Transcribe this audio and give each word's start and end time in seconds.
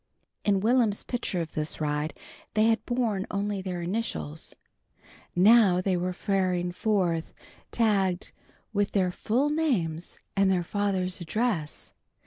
In 0.43 0.61
Will'm's 0.61 1.03
picture 1.03 1.41
of 1.41 1.51
this 1.51 1.79
ride 1.79 2.17
they 2.55 2.63
had 2.63 2.83
borne 2.87 3.27
only 3.29 3.61
their 3.61 3.83
initials. 3.83 4.55
Now 5.35 5.79
they 5.79 5.95
were 5.95 6.11
faring 6.11 6.71
forth 6.71 7.35
tagged 7.69 8.31
with 8.73 8.93
their 8.93 9.11
full 9.11 9.51
names 9.51 10.17
and 10.35 10.49
their 10.49 10.63
father's 10.63 11.21
address. 11.21 11.93